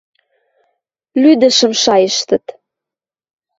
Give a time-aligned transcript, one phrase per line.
[1.21, 2.45] Лӱдӹшӹм шайыштыт.